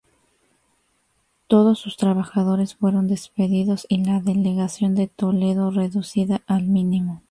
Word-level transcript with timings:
Todos 1.47 1.77
sus 1.77 1.95
trabajadores 1.95 2.73
fueron 2.73 3.07
despedidos 3.07 3.85
y 3.87 4.03
la 4.03 4.19
delegación 4.19 4.95
de 4.95 5.05
Toledo 5.07 5.69
reducida 5.69 6.41
al 6.47 6.63
mínimo. 6.63 7.19